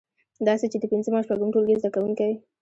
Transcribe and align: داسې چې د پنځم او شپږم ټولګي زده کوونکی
داسې 0.47 0.65
چې 0.71 0.77
د 0.79 0.85
پنځم 0.91 1.13
او 1.15 1.25
شپږم 1.25 1.49
ټولګي 1.53 1.79
زده 1.79 1.89
کوونکی 1.95 2.31